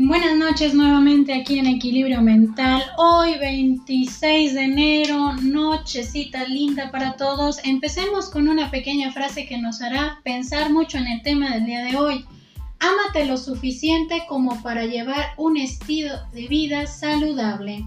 [0.00, 2.84] Buenas noches nuevamente aquí en Equilibrio Mental.
[2.98, 7.58] Hoy 26 de enero, nochecita linda para todos.
[7.64, 11.82] Empecemos con una pequeña frase que nos hará pensar mucho en el tema del día
[11.82, 12.24] de hoy.
[12.78, 17.84] Ámate lo suficiente como para llevar un estilo de vida saludable.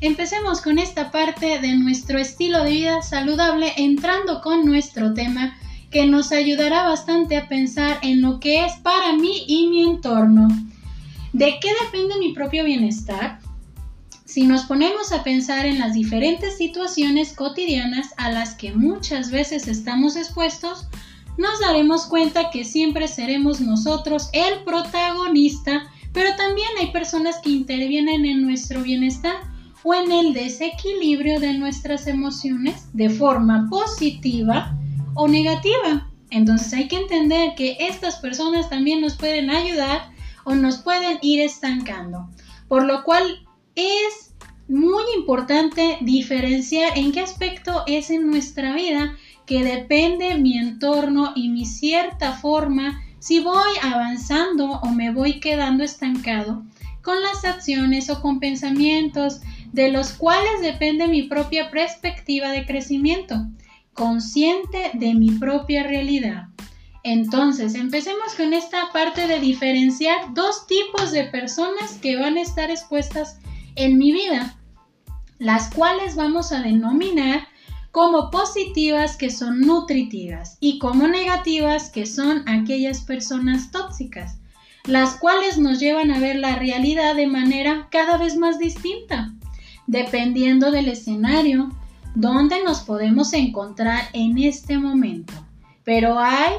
[0.00, 5.56] Empecemos con esta parte de nuestro estilo de vida saludable entrando con nuestro tema
[5.92, 10.48] que nos ayudará bastante a pensar en lo que es para mí y mi entorno.
[11.32, 13.40] ¿De qué depende mi propio bienestar?
[14.26, 19.66] Si nos ponemos a pensar en las diferentes situaciones cotidianas a las que muchas veces
[19.66, 20.88] estamos expuestos,
[21.38, 28.26] nos daremos cuenta que siempre seremos nosotros el protagonista, pero también hay personas que intervienen
[28.26, 29.36] en nuestro bienestar
[29.82, 34.76] o en el desequilibrio de nuestras emociones de forma positiva
[35.14, 36.06] o negativa.
[36.30, 40.11] Entonces hay que entender que estas personas también nos pueden ayudar
[40.44, 42.28] o nos pueden ir estancando.
[42.68, 44.34] Por lo cual es
[44.68, 51.48] muy importante diferenciar en qué aspecto es en nuestra vida que depende mi entorno y
[51.48, 56.64] mi cierta forma si voy avanzando o me voy quedando estancado
[57.02, 59.40] con las acciones o con pensamientos
[59.72, 63.46] de los cuales depende mi propia perspectiva de crecimiento,
[63.92, 66.48] consciente de mi propia realidad.
[67.04, 72.70] Entonces, empecemos con esta parte de diferenciar dos tipos de personas que van a estar
[72.70, 73.38] expuestas
[73.74, 74.56] en mi vida,
[75.38, 77.48] las cuales vamos a denominar
[77.90, 84.38] como positivas que son nutritivas y como negativas que son aquellas personas tóxicas,
[84.84, 89.32] las cuales nos llevan a ver la realidad de manera cada vez más distinta,
[89.86, 91.70] dependiendo del escenario
[92.14, 95.32] donde nos podemos encontrar en este momento.
[95.84, 96.52] Pero hay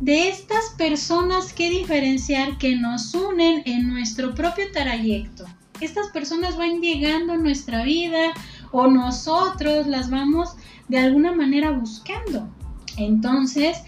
[0.00, 5.44] de estas personas que diferenciar que nos unen en nuestro propio trayecto.
[5.80, 8.32] Estas personas van llegando a nuestra vida
[8.72, 10.56] o nosotros las vamos
[10.88, 12.48] de alguna manera buscando.
[12.96, 13.78] Entonces,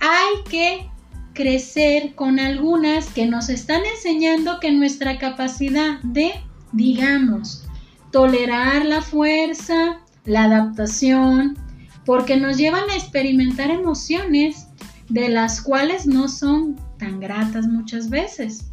[0.00, 0.88] hay que
[1.32, 6.32] crecer con algunas que nos están enseñando que nuestra capacidad de,
[6.72, 7.64] digamos,
[8.12, 11.58] tolerar la fuerza, la adaptación,
[12.04, 14.68] porque nos llevan a experimentar emociones
[15.08, 18.66] de las cuales no son tan gratas muchas veces.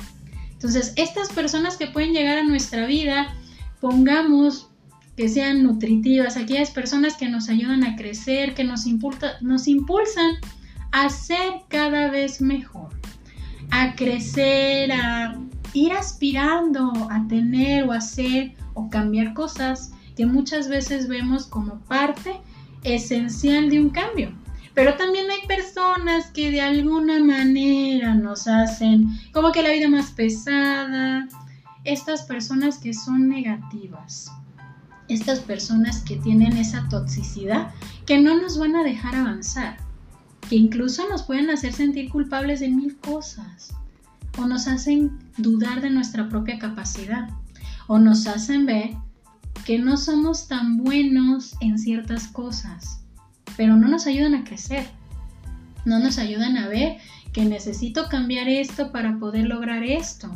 [0.51, 3.35] Entonces, estas personas que pueden llegar a nuestra vida,
[3.79, 4.69] pongamos
[5.17, 8.85] que sean nutritivas, aquellas personas que nos ayudan a crecer, que nos,
[9.41, 10.35] nos impulsan
[10.91, 12.89] a ser cada vez mejor,
[13.71, 15.37] a crecer, a
[15.73, 22.33] ir aspirando a tener o hacer o cambiar cosas que muchas veces vemos como parte
[22.83, 24.31] esencial de un cambio.
[24.73, 30.11] Pero también hay personas que de alguna manera nos hacen como que la vida más
[30.11, 31.27] pesada.
[31.83, 34.31] Estas personas que son negativas.
[35.09, 37.73] Estas personas que tienen esa toxicidad
[38.05, 39.77] que no nos van a dejar avanzar.
[40.49, 43.73] Que incluso nos pueden hacer sentir culpables de mil cosas.
[44.37, 47.29] O nos hacen dudar de nuestra propia capacidad.
[47.87, 48.91] O nos hacen ver
[49.65, 53.00] que no somos tan buenos en ciertas cosas
[53.61, 54.87] pero no nos ayudan a crecer.
[55.85, 56.97] No nos ayudan a ver
[57.31, 60.31] que necesito cambiar esto para poder lograr esto.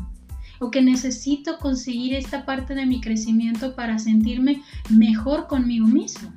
[0.59, 6.31] O que necesito conseguir esta parte de mi crecimiento para sentirme mejor conmigo mismo.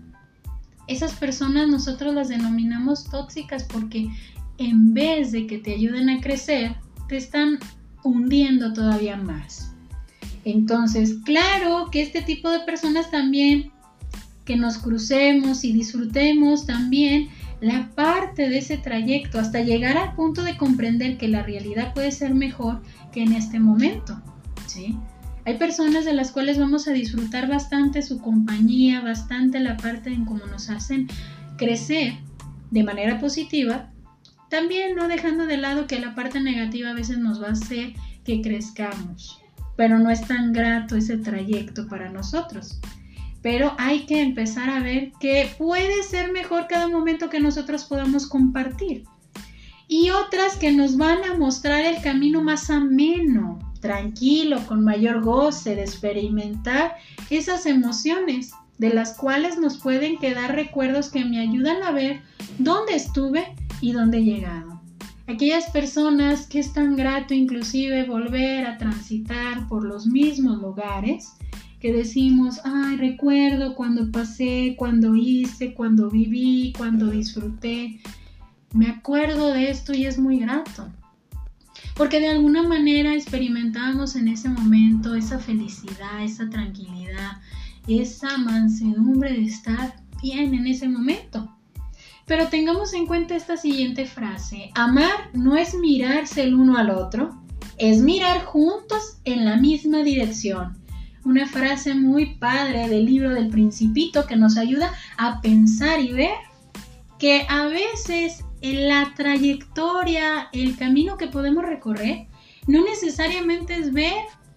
[0.87, 4.09] Esas personas nosotros las denominamos tóxicas porque
[4.57, 6.75] en vez de que te ayuden a crecer,
[7.07, 7.59] te están
[8.03, 9.75] hundiendo todavía más.
[10.47, 13.73] Entonces, claro que este tipo de personas también
[14.49, 17.29] que nos crucemos y disfrutemos también
[17.61, 22.13] la parte de ese trayecto hasta llegar al punto de comprender que la realidad puede
[22.13, 22.81] ser mejor
[23.13, 24.23] que en este momento.
[24.65, 24.97] ¿sí?
[25.45, 30.25] Hay personas de las cuales vamos a disfrutar bastante su compañía, bastante la parte en
[30.25, 31.09] cómo nos hacen
[31.59, 32.15] crecer
[32.71, 33.91] de manera positiva,
[34.49, 37.93] también no dejando de lado que la parte negativa a veces nos va a hacer
[38.25, 39.43] que crezcamos,
[39.77, 42.81] pero no es tan grato ese trayecto para nosotros
[43.43, 48.27] pero hay que empezar a ver que puede ser mejor cada momento que nosotros podamos
[48.27, 49.05] compartir.
[49.87, 55.77] Y otras que nos van a mostrar el camino más ameno, tranquilo, con mayor goce
[55.77, 56.97] de experimentar
[57.31, 62.23] esas emociones, de las cuales nos pueden quedar recuerdos que me ayudan a ver
[62.59, 64.81] dónde estuve y dónde he llegado.
[65.27, 71.33] Aquellas personas que es tan grato inclusive volver a transitar por los mismos lugares,
[71.81, 78.01] que decimos, ay, recuerdo cuando pasé, cuando hice, cuando viví, cuando disfruté.
[78.73, 80.89] Me acuerdo de esto y es muy grato.
[81.95, 87.39] porque de alguna manera experimentamos en ese momento esa felicidad, esa tranquilidad,
[87.89, 91.53] esa mansedumbre de estar bien en ese momento.
[92.25, 94.71] Pero tengamos en cuenta esta siguiente frase.
[94.75, 97.43] Amar no es mirarse el uno al otro,
[97.79, 100.78] es mirar juntos en la misma dirección.
[101.29, 106.33] Una frase muy padre del libro del principito que nos ayuda a pensar y ver
[107.19, 112.29] que a veces en la trayectoria, el camino que podemos recorrer,
[112.67, 114.15] no necesariamente es ver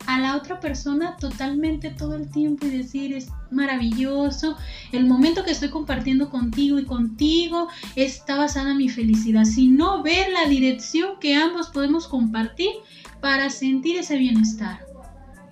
[0.07, 4.56] a la otra persona totalmente todo el tiempo y decir es maravilloso,
[4.94, 7.67] el momento que estoy compartiendo contigo y contigo
[7.97, 12.71] está basada en mi felicidad, sino ver la dirección que ambos podemos compartir
[13.19, 14.90] para sentir ese bienestar.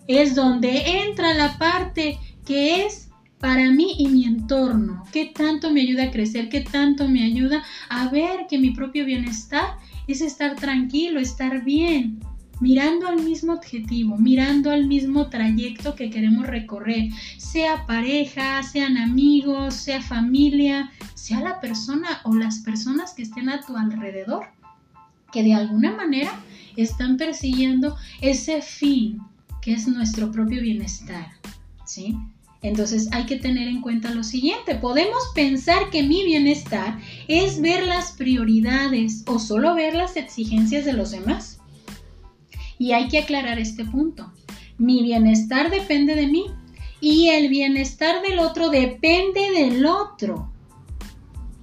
[0.10, 5.82] Es donde entra la parte que es para mí y mi entorno, qué tanto me
[5.82, 9.78] ayuda a crecer, qué tanto me ayuda a ver que mi propio bienestar
[10.08, 12.22] es estar tranquilo, estar bien,
[12.60, 19.76] mirando al mismo objetivo, mirando al mismo trayecto que queremos recorrer, sea pareja, sean amigos,
[19.76, 24.48] sea familia, sea la persona o las personas que estén a tu alrededor,
[25.32, 26.32] que de alguna manera
[26.76, 29.22] están persiguiendo ese fin
[29.62, 31.28] que es nuestro propio bienestar,
[31.86, 32.16] ¿sí?
[32.62, 37.88] Entonces hay que tener en cuenta lo siguiente, podemos pensar que mi bienestar es ver
[37.88, 41.60] las prioridades o solo ver las exigencias de los demás.
[42.78, 44.32] Y hay que aclarar este punto.
[44.78, 46.46] Mi bienestar depende de mí
[47.02, 50.52] y el bienestar del otro depende del otro.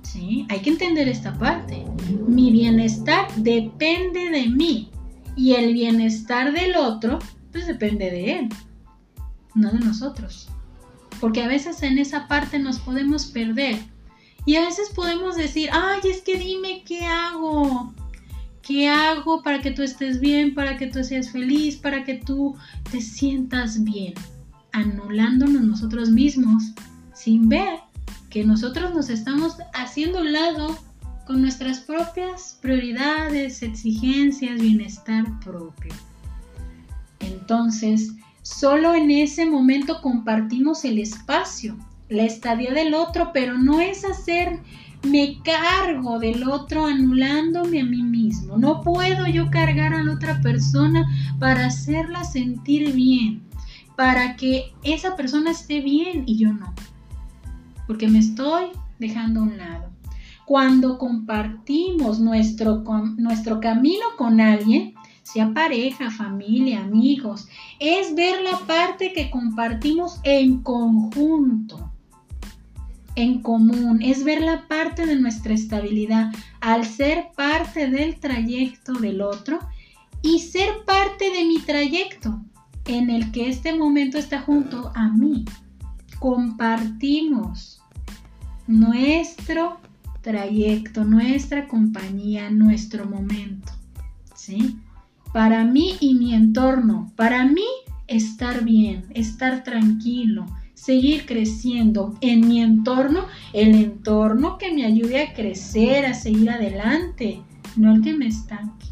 [0.02, 0.46] ¿Sí?
[0.48, 1.84] Hay que entender esta parte.
[2.26, 4.90] Mi bienestar depende de mí
[5.36, 7.18] y el bienestar del otro
[7.56, 8.48] pues depende de él,
[9.54, 10.48] no de nosotros
[11.20, 13.78] porque a veces en esa parte nos podemos perder.
[14.44, 17.92] Y a veces podemos decir, ay, es que dime qué hago.
[18.62, 22.56] ¿Qué hago para que tú estés bien, para que tú seas feliz, para que tú
[22.90, 24.14] te sientas bien?
[24.72, 26.62] Anulándonos nosotros mismos
[27.14, 27.78] sin ver
[28.28, 30.76] que nosotros nos estamos haciendo un lado
[31.26, 35.92] con nuestras propias prioridades, exigencias, bienestar propio.
[37.46, 38.12] Entonces,
[38.46, 41.76] Solo en ese momento compartimos el espacio,
[42.08, 48.56] la estadía del otro, pero no es hacerme cargo del otro anulándome a mí mismo.
[48.56, 51.04] No puedo yo cargar a la otra persona
[51.40, 53.42] para hacerla sentir bien,
[53.96, 56.72] para que esa persona esté bien y yo no,
[57.88, 58.66] porque me estoy
[59.00, 59.90] dejando a un lado.
[60.44, 62.84] Cuando compartimos nuestro,
[63.16, 64.94] nuestro camino con alguien,
[65.26, 67.48] sea pareja, familia, amigos,
[67.80, 71.90] es ver la parte que compartimos en conjunto,
[73.16, 79.20] en común, es ver la parte de nuestra estabilidad al ser parte del trayecto del
[79.20, 79.58] otro
[80.22, 82.40] y ser parte de mi trayecto
[82.84, 85.44] en el que este momento está junto a mí.
[86.20, 87.82] Compartimos
[88.68, 89.80] nuestro
[90.22, 93.72] trayecto, nuestra compañía, nuestro momento.
[94.36, 94.78] ¿Sí?
[95.36, 97.66] Para mí y mi entorno, para mí
[98.06, 105.34] estar bien, estar tranquilo, seguir creciendo en mi entorno, el entorno que me ayude a
[105.34, 107.42] crecer, a seguir adelante,
[107.76, 108.86] no el que me estanque,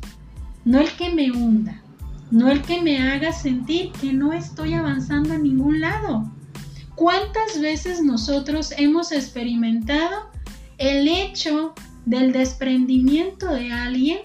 [0.67, 1.83] no el que me hunda,
[2.31, 6.31] no el que me haga sentir que no estoy avanzando a ningún lado.
[6.95, 10.29] ¿Cuántas veces nosotros hemos experimentado
[10.77, 11.73] el hecho
[12.05, 14.19] del desprendimiento de alguien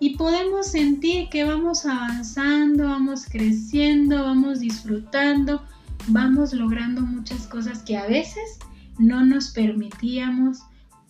[0.00, 5.62] y podemos sentir que vamos avanzando, vamos creciendo, vamos disfrutando,
[6.08, 8.58] vamos logrando muchas cosas que a veces
[8.98, 10.58] no nos permitíamos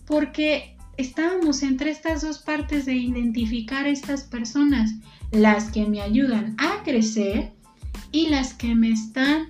[0.06, 4.92] porque estábamos entre estas dos partes de identificar estas personas,
[5.32, 7.52] las que me ayudan a crecer
[8.12, 9.48] y las que me están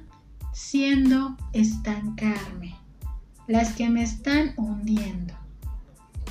[0.53, 2.77] siendo estancarme,
[3.49, 5.35] las que me están hundiendo.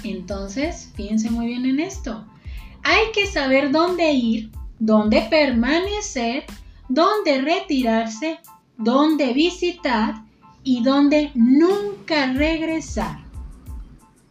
[0.04, 2.26] Entonces, piense muy bien en esto
[2.84, 6.46] hay que saber dónde ir, dónde permanecer,
[6.90, 8.40] dónde retirarse,
[8.78, 10.24] dónde visitar
[10.64, 13.20] y dónde nunca regresar.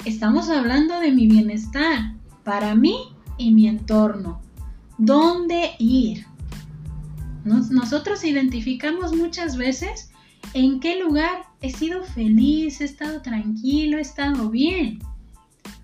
[0.05, 2.97] Estamos hablando de mi bienestar, para mí
[3.39, 4.41] y mi entorno.
[4.99, 6.27] ¿Dónde ir?
[7.45, 10.13] nosotros identificamos muchas veces
[10.55, 15.01] en qué lugar he sido feliz, he estado tranquilo, he estado bien.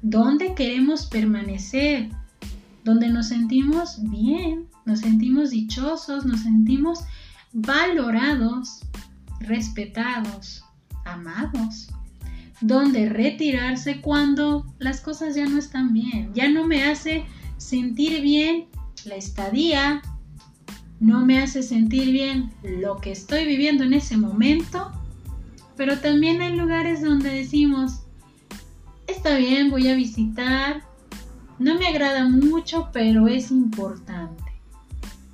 [0.02, 2.10] ¿Dónde queremos permanecer?
[2.84, 7.00] Donde nos sentimos bien, nos sentimos dichosos, nos sentimos
[7.52, 8.80] valorados,
[9.40, 10.64] respetados,
[11.04, 11.88] amados.
[12.60, 17.24] Donde retirarse cuando las cosas ya no están bien, ya no me hace
[17.56, 18.66] sentir bien
[19.04, 20.02] la estadía
[21.00, 24.90] no me hace sentir bien lo que estoy viviendo en ese momento,
[25.76, 28.00] pero también hay lugares donde decimos,
[29.06, 30.82] está bien, voy a visitar,
[31.58, 34.44] no me agrada mucho, pero es importante.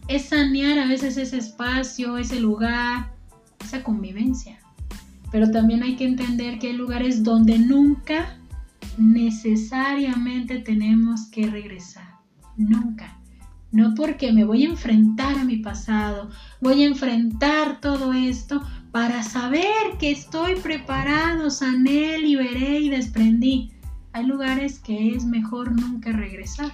[0.09, 3.13] Es sanear a veces ese espacio, ese lugar,
[3.63, 4.59] esa convivencia.
[5.31, 8.39] Pero también hay que entender que hay lugares donde nunca
[8.99, 12.09] necesariamente tenemos que regresar.
[12.57, 13.19] Nunca.
[13.73, 18.63] No porque me voy a enfrentar a mi pasado, voy a enfrentar todo esto
[18.93, 23.74] para saber que estoy preparado, sané, liberé y desprendí.
[24.15, 26.71] Hay lugares que es mejor nunca regresar,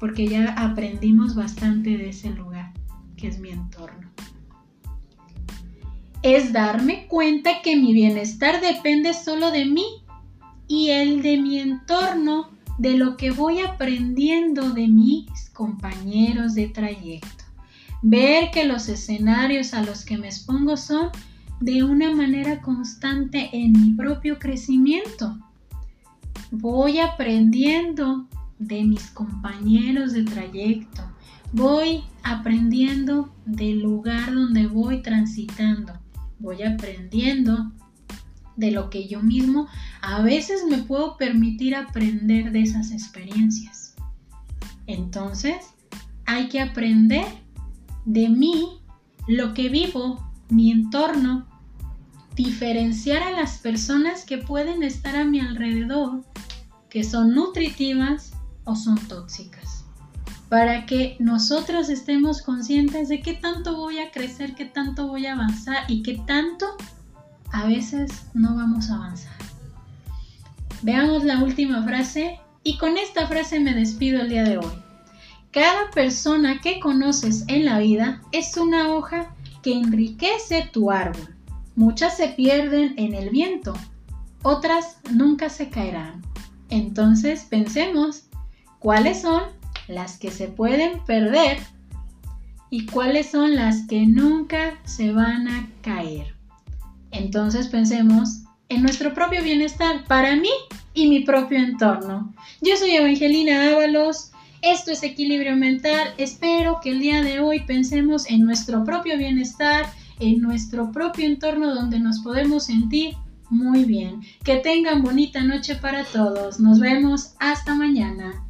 [0.00, 2.72] porque ya aprendimos bastante de ese lugar,
[3.16, 4.10] que es mi entorno.
[6.24, 10.02] Es darme cuenta que mi bienestar depende solo de mí
[10.66, 17.44] y el de mi entorno de lo que voy aprendiendo de mis compañeros de trayecto.
[18.02, 21.10] Ver que los escenarios a los que me expongo son
[21.60, 25.38] de una manera constante en mi propio crecimiento.
[26.54, 28.28] Voy aprendiendo
[28.58, 31.02] de mis compañeros de trayecto.
[31.50, 35.94] Voy aprendiendo del lugar donde voy transitando.
[36.38, 37.72] Voy aprendiendo
[38.56, 39.66] de lo que yo mismo
[40.02, 43.94] a veces me puedo permitir aprender de esas experiencias.
[44.86, 45.56] Entonces,
[46.26, 47.24] hay que aprender
[48.04, 48.78] de mí,
[49.26, 51.46] lo que vivo, mi entorno,
[52.34, 56.22] diferenciar a las personas que pueden estar a mi alrededor,
[56.88, 58.32] que son nutritivas
[58.64, 59.84] o son tóxicas,
[60.48, 65.34] para que nosotros estemos conscientes de qué tanto voy a crecer, qué tanto voy a
[65.34, 66.66] avanzar y qué tanto
[67.52, 69.36] a veces no vamos a avanzar.
[70.82, 74.72] Veamos la última frase y con esta frase me despido el día de hoy.
[75.52, 81.36] Cada persona que conoces en la vida es una hoja que enriquece tu árbol.
[81.74, 83.74] Muchas se pierden en el viento,
[84.42, 86.22] otras nunca se caerán.
[86.68, 88.24] Entonces pensemos
[88.78, 89.42] cuáles son
[89.88, 91.58] las que se pueden perder
[92.70, 96.34] y cuáles son las que nunca se van a caer.
[97.10, 100.50] Entonces pensemos en nuestro propio bienestar para mí
[100.94, 102.34] y mi propio entorno.
[102.62, 108.28] Yo soy Evangelina Ábalos, esto es equilibrio mental, espero que el día de hoy pensemos
[108.30, 109.86] en nuestro propio bienestar,
[110.22, 113.14] en nuestro propio entorno donde nos podemos sentir
[113.50, 114.22] muy bien.
[114.44, 118.46] Que tengan bonita noche para todos, nos vemos hasta mañana.